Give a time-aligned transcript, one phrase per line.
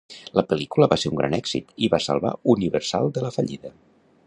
[0.37, 3.75] La pel·lícula va ser un gran èxit i va salvar Universal de la fallida.